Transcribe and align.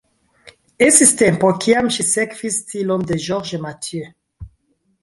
Estis 0.85 1.11
tempo, 1.19 1.51
kiam 1.65 1.91
ŝi 1.99 2.07
sekvis 2.13 2.59
stilon 2.63 3.07
de 3.13 3.21
Georges 3.29 3.67
Mathieu. 3.69 4.15